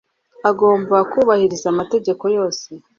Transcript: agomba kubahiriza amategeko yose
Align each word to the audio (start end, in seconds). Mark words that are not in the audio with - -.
agomba 0.49 0.97
kubahiriza 1.11 1.65
amategeko 1.73 2.23
yose 2.37 2.67